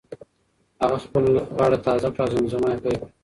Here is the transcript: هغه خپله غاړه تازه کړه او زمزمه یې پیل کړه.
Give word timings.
هغه 0.81 0.97
خپله 1.05 1.31
غاړه 1.57 1.77
تازه 1.87 2.09
کړه 2.15 2.23
او 2.25 2.31
زمزمه 2.51 2.69
یې 2.73 2.79
پیل 2.83 2.95
کړه. 3.01 3.09